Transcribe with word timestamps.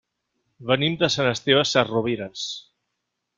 Venim 0.71 0.95
de 1.03 1.09
Sant 1.17 1.29
Esteve 1.33 1.67
Sesrovires. 1.73 2.47